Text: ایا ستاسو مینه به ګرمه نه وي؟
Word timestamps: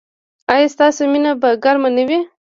ایا 0.53 0.67
ستاسو 0.75 1.01
مینه 1.11 1.31
به 1.41 1.49
ګرمه 1.63 1.89
نه 1.95 2.03
وي؟ 2.07 2.19